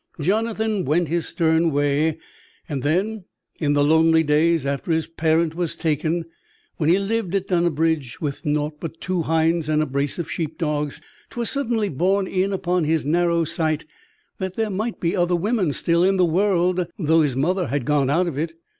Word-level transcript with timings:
Jonathan 0.19 0.83
went 0.83 1.09
his 1.09 1.27
stern 1.27 1.69
way; 1.69 2.17
and 2.67 2.81
then, 2.81 3.23
in 3.59 3.73
the 3.73 3.83
lonely 3.83 4.23
days 4.23 4.65
after 4.65 4.91
his 4.91 5.05
parent 5.05 5.53
was 5.53 5.75
taken, 5.75 6.25
when 6.77 6.89
he 6.89 6.97
lived 6.97 7.35
at 7.35 7.47
Dunnabridge, 7.49 8.19
with 8.19 8.43
nought 8.43 8.79
but 8.79 8.99
two 8.99 9.21
hinds 9.21 9.69
and 9.69 9.79
a 9.79 9.85
brace 9.85 10.17
of 10.17 10.27
sheep 10.31 10.57
dogs, 10.57 11.01
'twas 11.29 11.51
suddenly 11.51 11.87
borne 11.89 12.25
in 12.25 12.51
upon 12.51 12.83
his 12.83 13.05
narrow 13.05 13.43
sight 13.43 13.85
that 14.39 14.55
there 14.55 14.71
might 14.71 14.99
be 14.99 15.15
other 15.15 15.35
women 15.35 15.71
still 15.71 16.03
in 16.03 16.17
the 16.17 16.25
world, 16.25 16.87
though 16.97 17.21
his 17.21 17.35
mother 17.35 17.67
had 17.67 17.85
gone 17.85 18.09
out 18.09 18.25
of 18.25 18.39
it. 18.39 18.55